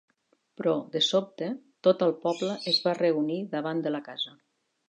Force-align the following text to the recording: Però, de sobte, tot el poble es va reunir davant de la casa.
Però, 0.61 0.71
de 0.95 1.01
sobte, 1.07 1.51
tot 1.89 2.01
el 2.07 2.15
poble 2.25 2.57
es 2.75 2.83
va 2.87 2.97
reunir 3.01 3.41
davant 3.55 3.85
de 3.89 3.97
la 3.99 4.07
casa. 4.13 4.39